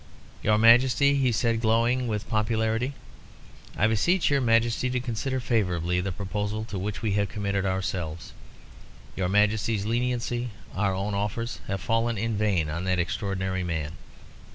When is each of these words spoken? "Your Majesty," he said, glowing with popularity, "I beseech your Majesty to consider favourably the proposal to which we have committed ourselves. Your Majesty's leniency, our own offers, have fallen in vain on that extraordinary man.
"Your 0.41 0.57
Majesty," 0.57 1.13
he 1.13 1.31
said, 1.31 1.61
glowing 1.61 2.07
with 2.07 2.27
popularity, 2.27 2.93
"I 3.77 3.85
beseech 3.85 4.31
your 4.31 4.41
Majesty 4.41 4.89
to 4.89 4.99
consider 4.99 5.39
favourably 5.39 6.01
the 6.01 6.11
proposal 6.11 6.65
to 6.69 6.79
which 6.79 7.03
we 7.03 7.11
have 7.11 7.29
committed 7.29 7.67
ourselves. 7.67 8.33
Your 9.15 9.29
Majesty's 9.29 9.85
leniency, 9.85 10.49
our 10.73 10.95
own 10.95 11.13
offers, 11.13 11.59
have 11.67 11.81
fallen 11.81 12.17
in 12.17 12.35
vain 12.35 12.67
on 12.67 12.83
that 12.85 12.97
extraordinary 12.97 13.63
man. 13.63 13.91